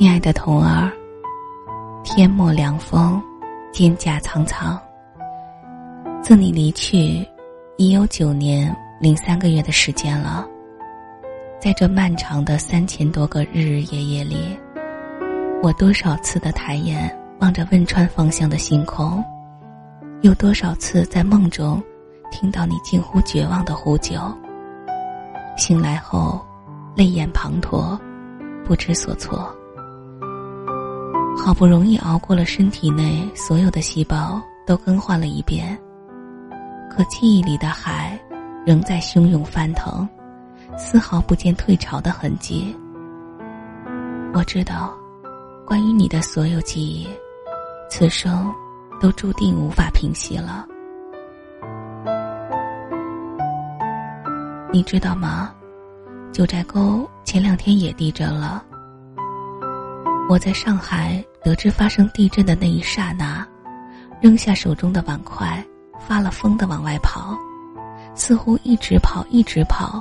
[0.00, 0.90] 亲爱的童儿，
[2.02, 3.22] 天末凉风，
[3.70, 4.80] 蒹葭苍苍。
[6.22, 7.22] 自你离去，
[7.76, 10.48] 已有九年零三个月的时间了。
[11.60, 14.58] 在这漫长的三千多个日日夜夜里，
[15.62, 19.22] 我多少次的抬眼望着汶川方向的星空，
[20.22, 21.78] 有多少次在梦中
[22.30, 24.18] 听到你近乎绝望的呼救。
[25.58, 26.40] 醒来后，
[26.96, 28.00] 泪眼滂沱，
[28.64, 29.54] 不知所措。
[31.36, 35.76] 好不容易熬过了身体内所有的细胞都更换了一遍，
[36.90, 38.18] 可记忆里的海
[38.64, 40.06] 仍在汹涌翻腾，
[40.76, 42.76] 丝毫不见退潮的痕迹。
[44.32, 44.92] 我知道，
[45.66, 47.08] 关于你的所有记忆，
[47.88, 48.52] 此生
[49.00, 50.66] 都注定无法平息了。
[54.72, 55.52] 你知道吗？
[56.32, 58.64] 九寨沟前两天也地震了。
[60.30, 63.44] 我在上海得知发生地震的那一刹那，
[64.20, 65.60] 扔下手中的碗筷，
[65.98, 67.36] 发了疯的往外跑，
[68.14, 70.00] 似乎一直跑一直跑，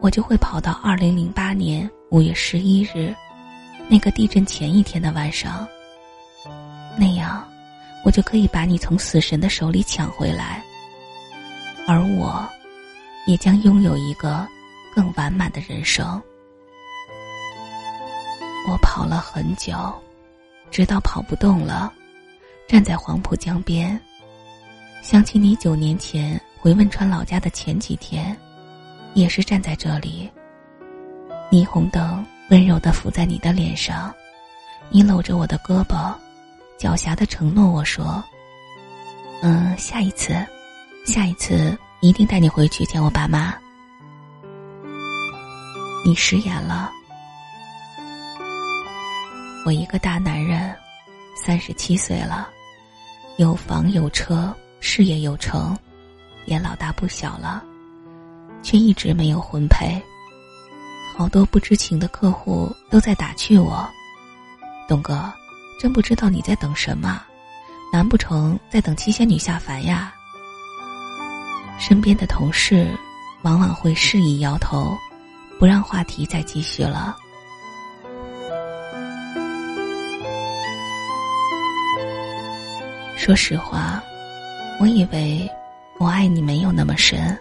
[0.00, 3.14] 我就会跑到二零零八年五月十一日，
[3.86, 5.68] 那个地震前一天的晚上。
[6.96, 7.46] 那样，
[8.02, 10.64] 我就可以把你从死神的手里抢回来，
[11.86, 12.48] 而我。
[13.26, 14.46] 也将拥有一个
[14.94, 16.22] 更完满的人生。
[18.68, 19.74] 我跑了很久，
[20.70, 21.92] 直到跑不动了，
[22.68, 23.98] 站在黄浦江边，
[25.02, 28.36] 想起你九年前回汶川老家的前几天，
[29.14, 30.30] 也是站在这里。
[31.50, 34.12] 霓虹灯温柔的浮在你的脸上，
[34.90, 36.12] 你搂着我的胳膊，
[36.78, 38.22] 狡黠的承诺我说
[39.42, 40.34] ：“嗯，下一次，
[41.06, 43.54] 下一次。”一定带你回去见我爸妈。
[46.04, 46.90] 你食言了。
[49.66, 50.72] 我一个大男人，
[51.34, 52.48] 三十七岁了，
[53.36, 55.76] 有房有车，事业有成，
[56.44, 57.64] 也老大不小了，
[58.62, 60.00] 却一直没有婚配。
[61.16, 63.84] 好多不知情的客户都在打趣我
[64.86, 65.32] ：“东哥，
[65.80, 67.20] 真不知道你在等什么？
[67.92, 70.14] 难不成在等七仙女下凡呀？”
[71.76, 72.96] 身边的同事
[73.42, 74.96] 往往会示意摇头，
[75.58, 77.16] 不让话题再继续了。
[83.26, 84.00] 说实话，
[84.78, 85.50] 我以为
[85.98, 87.36] 我爱你没有那么深，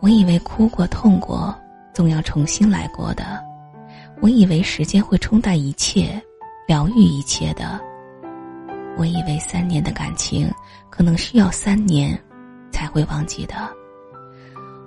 [0.00, 1.58] 我以为哭过痛过
[1.94, 3.42] 总要重新来过的，
[4.20, 6.22] 我以为时间会冲淡一切，
[6.68, 7.80] 疗愈一切的，
[8.98, 10.52] 我以为三年的感情
[10.90, 12.14] 可能需要三年。
[12.70, 13.54] 才会忘记的。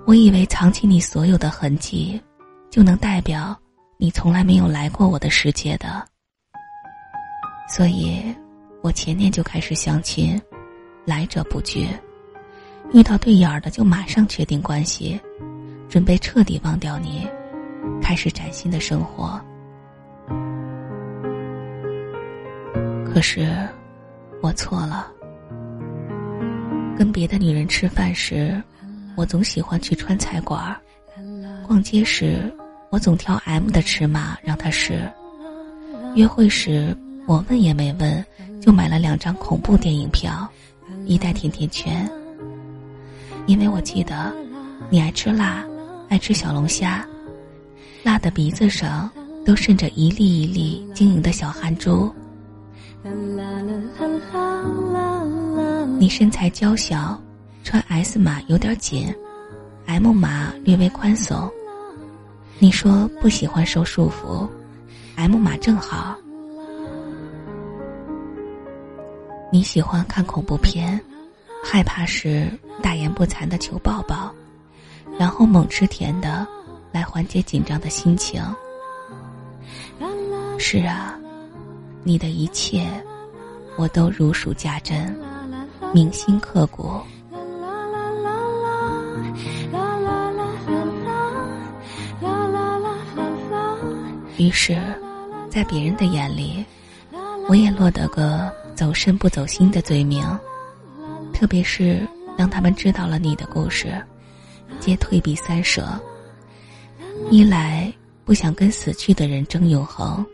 [0.06, 2.22] 我以为藏起你所有的痕迹，
[2.70, 3.56] 就能代表
[3.98, 6.06] 你从来没有来过我的世界的。
[7.68, 8.24] 所以，
[8.84, 10.38] 我前年就开始相亲，
[11.06, 11.88] 来者不拒，
[12.92, 15.18] 遇到对眼儿的就马上确定关系，
[15.88, 17.26] 准备彻底忘掉你，
[18.02, 19.40] 开始崭新的生活。
[23.06, 23.66] 可是，
[24.42, 25.10] 我错了。
[26.94, 28.62] 跟别的女人吃饭时，
[29.16, 30.76] 我总喜欢去川菜馆儿；
[31.66, 32.54] 逛街时，
[32.90, 35.10] 我总挑 M 的尺码让她试；
[36.14, 36.94] 约会时，
[37.26, 38.22] 我问也没问，
[38.64, 40.48] 就买了两张恐怖电影票，
[41.04, 42.10] 一袋甜甜圈。
[43.44, 44.34] 因为我记得，
[44.88, 45.62] 你爱吃辣，
[46.08, 47.06] 爱吃小龙虾，
[48.02, 49.10] 辣的鼻子上
[49.44, 52.10] 都渗着一粒一粒晶莹的小汗珠。
[55.98, 57.20] 你身材娇小，
[57.64, 59.14] 穿 S 码有点紧
[59.84, 61.50] ，M 码略微宽松。
[62.58, 64.48] 你说不喜欢受束缚
[65.16, 66.16] ，M 码正好。
[69.54, 71.00] 你喜欢看恐怖片，
[71.62, 72.50] 害怕时
[72.82, 74.34] 大言不惭的求抱抱，
[75.16, 76.44] 然后猛吃甜的，
[76.90, 78.42] 来缓解紧张的心情。
[80.58, 81.16] 是啊，
[82.02, 82.84] 你的一切，
[83.76, 85.16] 我都如数家珍。
[85.92, 87.00] 铭心刻骨。
[94.36, 94.76] 于是，
[95.48, 96.64] 在别人的眼里，
[97.48, 100.22] 我也落得个走身不走心的罪名。
[101.32, 102.06] 特别是
[102.36, 104.02] 当他们知道了你的故事，
[104.78, 105.88] 皆退避三舍。
[107.30, 107.92] 一来
[108.24, 110.24] 不想跟死去的人争永恒，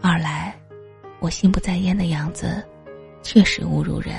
[0.00, 0.54] 二来
[1.20, 2.62] 我心不在焉的样子，
[3.22, 4.14] 确实侮辱人。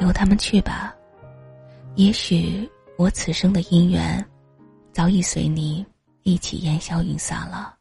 [0.00, 0.94] 由他们去吧，
[1.96, 4.24] 也许我此生的姻缘，
[4.92, 5.84] 早已随你
[6.22, 7.77] 一起烟消云散了。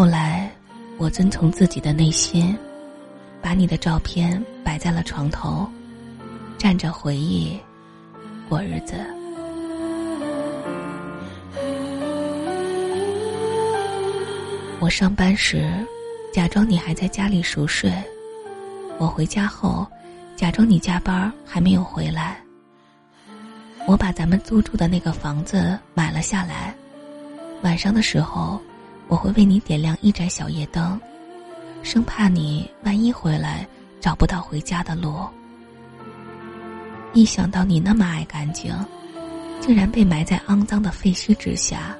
[0.00, 0.50] 后来，
[0.96, 2.56] 我遵从自己的内心，
[3.42, 5.68] 把你的照片摆在了床头，
[6.56, 7.60] 站着回忆，
[8.48, 8.94] 过日子。
[14.80, 15.70] 我上班时，
[16.32, 17.92] 假装你还在家里熟睡；
[18.96, 19.86] 我回家后，
[20.34, 22.40] 假装你加班还没有回来。
[23.86, 26.74] 我把咱们租住的那个房子买了下来，
[27.60, 28.58] 晚上的时候，
[29.10, 30.98] 我会为你点亮一盏小夜灯，
[31.82, 33.66] 生怕你万一回来
[34.00, 35.26] 找不到回家的路。
[37.12, 38.72] 一想到你那么爱干净，
[39.60, 41.96] 竟然被埋在肮脏的废墟之下。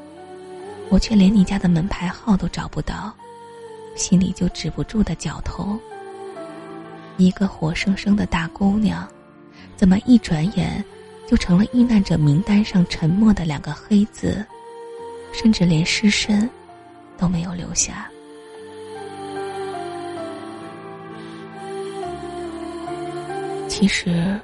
[0.88, 3.12] 我却连你家的门牌号都找不到，
[3.96, 5.78] 心里就止不住的绞痛。
[7.16, 9.04] 一个活生生的大姑娘，
[9.74, 10.84] 怎么一转眼
[11.26, 14.46] 就成了遇难者名单上沉默的两个黑字，
[15.32, 16.48] 甚至连尸身
[17.20, 18.10] 都没有留下。
[23.68, 24.40] 其实，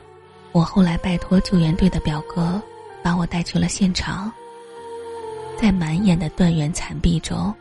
[0.53, 2.61] 我后来拜托救援队的表哥，
[3.03, 4.31] 把我带去了现场。
[5.59, 7.53] 在满眼的断垣残壁中，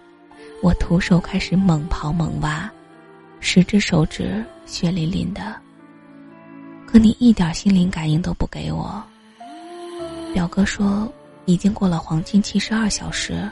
[0.61, 2.69] 我徒手开始猛刨猛挖，
[3.39, 5.55] 十只手指血淋淋的。
[6.85, 9.01] 可你一点心灵感应都不给我。
[10.33, 11.11] 表哥说，
[11.45, 13.49] 已经过了黄金七十二小时，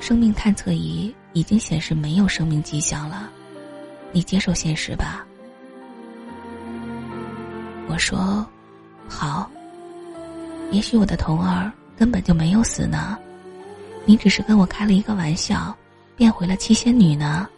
[0.00, 3.30] 生命探测仪已经显示没有生命迹象了，
[4.10, 5.24] 你接受现实吧。
[7.86, 8.44] 我说，
[9.08, 9.48] 好。
[10.72, 13.18] 也许我的童儿根本就没有死呢。
[14.04, 15.76] 你只是跟我开了一个玩笑，
[16.16, 17.48] 变回了七仙女呢。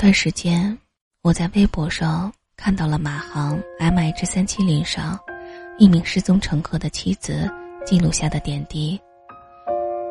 [0.00, 0.78] 段时间，
[1.20, 2.32] 我在微博上。
[2.56, 5.18] 看到了马航 MH 三七零上
[5.78, 7.50] 一名失踪乘客的妻子
[7.86, 9.00] 记录下的点滴。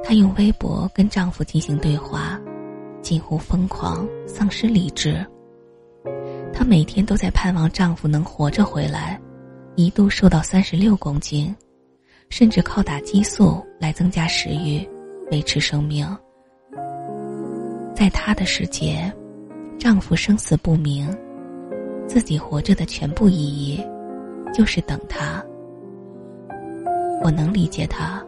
[0.03, 2.39] 她用微博跟丈夫进行对话，
[3.01, 5.25] 近乎疯狂，丧失理智。
[6.53, 9.19] 她每天都在盼望丈夫能活着回来，
[9.75, 11.55] 一度瘦到三十六公斤，
[12.29, 14.87] 甚至靠打激素来增加食欲，
[15.31, 16.05] 维持生命。
[17.95, 19.11] 在她的世界，
[19.79, 21.07] 丈夫生死不明。
[22.05, 23.81] 自己活着的全部意义，
[24.53, 25.41] 就是等他。
[27.23, 28.21] 我能理解他。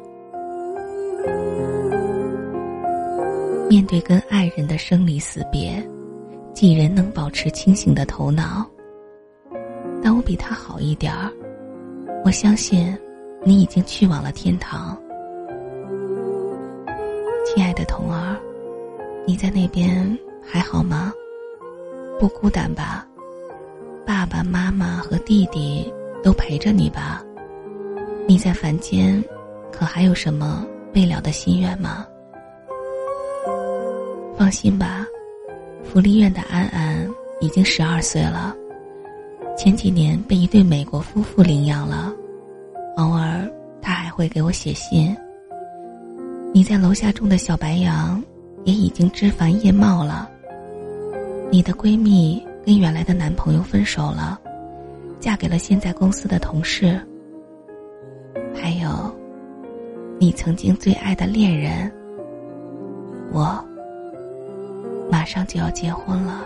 [3.68, 5.83] 面对跟爱人的生离死别，
[6.53, 8.65] 几人能保持清醒的头脑？
[10.04, 11.31] 但我比他好一点儿。
[12.24, 12.95] 我相信，
[13.44, 14.95] 你已经去往了天堂。
[17.45, 18.38] 亲爱的童儿，
[19.25, 21.12] 你在那边还好吗？
[22.21, 23.03] 不孤单吧？
[24.06, 25.92] 爸爸妈妈和弟弟
[26.23, 27.23] 都陪着你吧。
[28.28, 29.23] 你在凡间，
[29.71, 30.63] 可还有什么
[30.94, 32.06] 未了的心愿吗？
[34.37, 35.04] 放心吧，
[35.83, 37.09] 福利院的安安
[37.40, 38.56] 已经十二岁了，
[39.57, 42.13] 前几年被一对美国夫妇领养了，
[42.97, 43.51] 偶尔
[43.81, 45.18] 他还会给我写信。
[46.54, 48.23] 你在楼下种的小白杨
[48.63, 50.31] 也已经枝繁叶茂了。
[51.51, 52.41] 你的闺蜜。
[52.63, 54.39] 跟原来的男朋友分手了，
[55.19, 56.95] 嫁给了现在公司的同事。
[58.53, 59.11] 还有，
[60.19, 61.91] 你曾经最爱的恋人，
[63.33, 63.59] 我
[65.09, 66.45] 马上就要结婚了。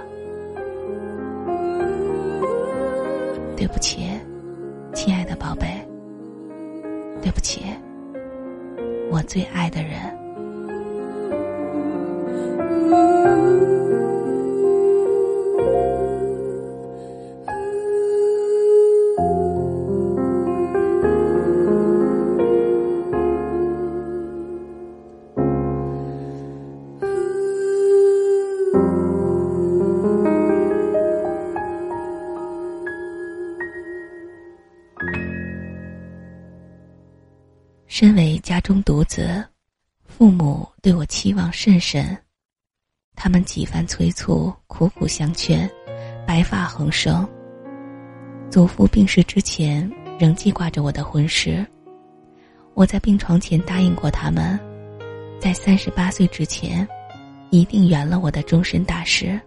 [3.57, 4.07] 对不起，
[4.93, 5.67] 亲爱的宝贝。
[7.21, 7.65] 对不起，
[9.11, 10.15] 我最爱的人。
[37.97, 39.41] 身为家中独子，
[40.05, 42.05] 父母对我期望甚深，
[43.15, 45.71] 他们几番催促，苦苦相劝，
[46.27, 47.25] 白发横生。
[48.51, 51.65] 祖父病逝之前，仍记挂着我的婚事。
[52.73, 54.59] 我在病床前答应过他们，
[55.39, 56.85] 在三十八岁之前，
[57.49, 59.39] 一定圆了我的终身大事。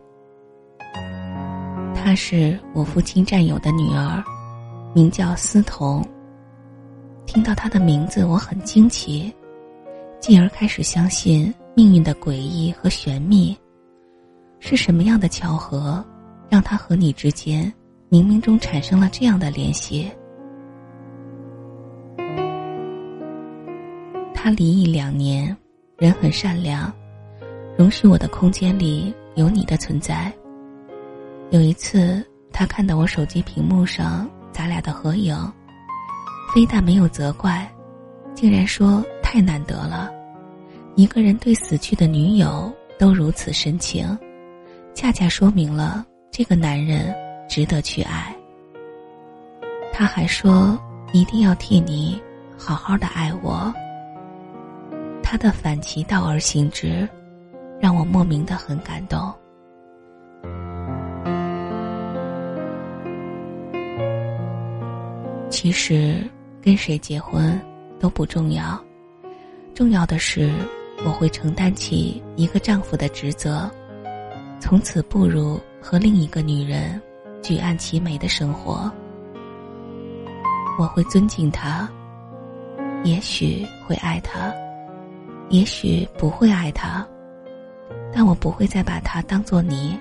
[1.94, 4.24] 她是我父亲战友的女儿，
[4.94, 6.02] 名叫思彤。
[7.28, 9.30] 听到他的名字，我很惊奇，
[10.18, 13.54] 继而开始相信命运的诡异和玄秘。
[14.60, 16.02] 是什么样的巧合，
[16.48, 17.70] 让他和你之间
[18.10, 20.10] 冥冥中产生了这样的联系？
[24.32, 25.54] 他离异两年，
[25.98, 26.90] 人很善良，
[27.76, 30.32] 容许我的空间里有你的存在。
[31.50, 35.36] 有一次，他看到我手机屏幕上咱俩的合影，
[36.54, 37.70] 非但没有责怪，
[38.34, 40.10] 竟然说太难得了，
[40.96, 44.18] 一个人对死去的女友都如此深情，
[44.94, 47.14] 恰恰说明了这个男人
[47.48, 48.34] 值得去爱。
[49.92, 50.78] 他还说
[51.12, 52.20] 一定要替你
[52.56, 53.72] 好好的爱我。
[55.22, 57.06] 他的反其道而行之，
[57.78, 59.32] 让我莫名的很感动。
[65.50, 66.22] 其实
[66.68, 67.58] 跟谁结婚
[67.98, 68.78] 都不重要，
[69.74, 70.52] 重要的是
[71.02, 73.70] 我会承担起一个丈夫的职责，
[74.60, 77.00] 从此步入和另一个女人
[77.42, 78.92] 举案齐眉的生活。
[80.78, 81.88] 我会尊敬他，
[83.02, 84.52] 也许会爱他。
[85.48, 87.02] 也许不会爱他，
[88.12, 89.98] 但我不会再把他当做你，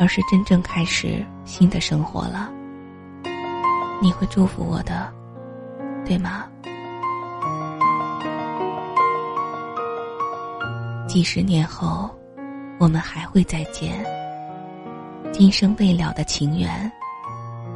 [0.00, 2.50] 而是真正开始新的生活了。
[4.02, 5.08] 你会祝福我的，
[6.04, 6.46] 对吗？
[11.08, 12.10] 几十年后，
[12.78, 14.04] 我们还会再见。
[15.32, 16.90] 今生未了的情缘，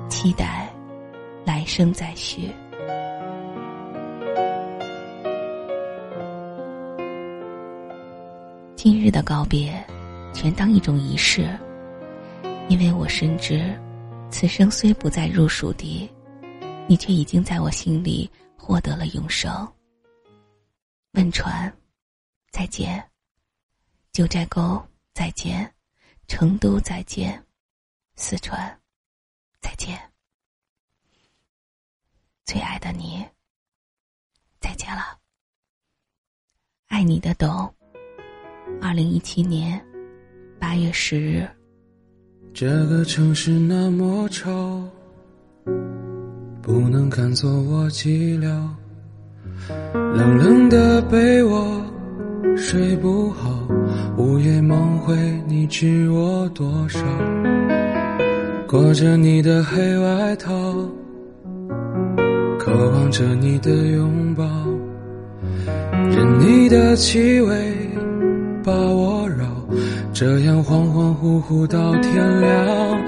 [0.09, 0.69] 期待
[1.45, 2.51] 来生再续。
[8.77, 9.73] 今日的告别，
[10.33, 11.49] 全当一种仪式。
[12.69, 13.73] 因为我深知，
[14.31, 16.09] 此生虽不再入蜀地，
[16.89, 19.51] 你却已经在我心里获得了永生。
[21.13, 21.71] 汶川，
[22.51, 22.99] 再见；
[24.11, 25.71] 九寨沟，再见；
[26.27, 27.39] 成都，再见；
[28.17, 28.81] 四川，
[29.61, 30.01] 再见。
[32.47, 33.23] 最爱的你，
[34.59, 35.19] 再见了。
[36.87, 37.75] 爱你的懂。
[38.81, 39.79] 二零一七年
[40.59, 41.47] 八月十日。
[42.55, 44.51] 这个城市那么吵，
[46.69, 48.47] 不能看作我寂寥。
[50.15, 51.83] 冷冷的被窝，
[52.59, 53.67] 睡不好，
[54.19, 57.01] 午夜梦回，你知我多少？
[58.69, 60.53] 裹着你的黑外套，
[62.59, 64.45] 渴望着你的拥抱，
[66.11, 67.75] 任你的气味。
[68.63, 69.47] 把我绕，
[70.13, 73.01] 这样恍恍惚惚到天亮，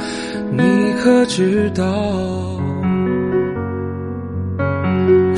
[0.51, 0.63] 你
[1.03, 2.59] 可知道？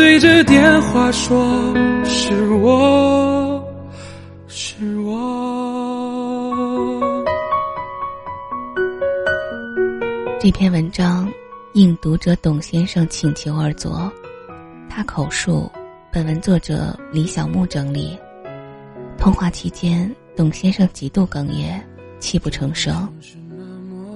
[0.00, 1.74] 对着电话说
[2.06, 3.62] 是我
[4.48, 5.22] 是我。
[10.40, 11.30] 这篇文章
[11.74, 14.10] 应读者董先生请求而作，
[14.88, 15.70] 他口述。
[16.10, 18.18] 本文作者李小木整理。
[19.18, 21.78] 通话期间，董先生极度哽咽，
[22.18, 23.06] 泣不成声。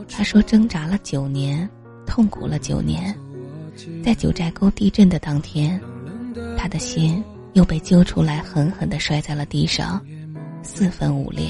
[0.08, 1.68] 他说：“挣扎了九年，
[2.06, 3.14] 痛苦了九年，
[4.02, 5.80] 在九寨沟地震的当天，
[6.56, 7.22] 他的心
[7.54, 10.04] 又被揪出来，狠狠的摔在了地上，
[10.62, 11.48] 四分五裂。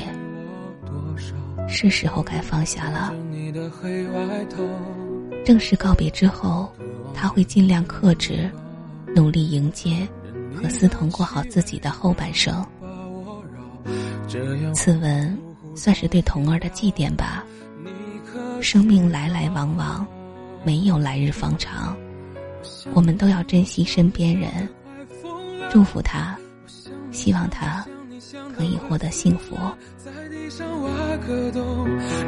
[1.69, 3.15] 是时候该放下了。
[5.45, 6.73] 正式告别之后，
[7.15, 8.51] 他会尽量克制，
[9.15, 10.07] 努力迎接。”
[10.55, 12.65] 和思彤过好自己的后半生。
[14.73, 15.37] 此文
[15.75, 17.45] 算是对童儿的祭奠吧。
[18.61, 20.07] 生命来来往往，
[20.65, 21.97] 没有来日方长，
[22.93, 24.69] 我们都要珍惜身边人，
[25.71, 26.37] 祝福他，
[27.11, 27.85] 希望他
[28.57, 29.57] 可以获得幸福。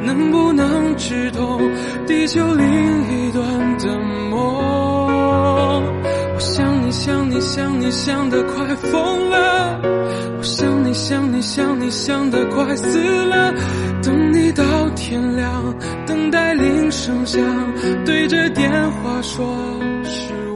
[0.03, 1.59] 能不能直通
[2.05, 4.37] 地球另一端的梦？
[6.33, 9.79] 我想你想你想你想得快疯了，
[10.37, 13.53] 我想你想你想你想得快死了，
[14.03, 15.75] 等你到天亮，
[16.05, 17.41] 等待铃声响，
[18.05, 19.45] 对着电话说